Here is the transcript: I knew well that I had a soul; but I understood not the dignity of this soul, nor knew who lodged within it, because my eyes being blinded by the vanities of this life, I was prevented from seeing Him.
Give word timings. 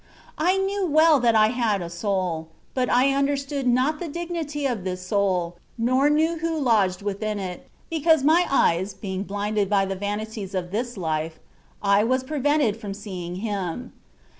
I 0.39 0.57
knew 0.57 0.87
well 0.87 1.19
that 1.19 1.35
I 1.35 1.49
had 1.49 1.79
a 1.83 1.87
soul; 1.87 2.47
but 2.73 2.89
I 2.89 3.11
understood 3.13 3.67
not 3.67 3.99
the 3.99 4.07
dignity 4.07 4.65
of 4.65 4.83
this 4.83 5.05
soul, 5.05 5.57
nor 5.77 6.09
knew 6.09 6.39
who 6.39 6.57
lodged 6.59 7.03
within 7.03 7.37
it, 7.37 7.67
because 7.87 8.23
my 8.23 8.47
eyes 8.49 8.95
being 8.95 9.21
blinded 9.21 9.69
by 9.69 9.85
the 9.85 9.95
vanities 9.95 10.55
of 10.55 10.71
this 10.71 10.97
life, 10.97 11.37
I 11.83 12.03
was 12.03 12.23
prevented 12.23 12.77
from 12.77 12.95
seeing 12.95 13.35
Him. 13.45 13.93